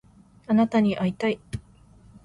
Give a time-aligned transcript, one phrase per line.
[0.47, 1.39] あなたに会いたい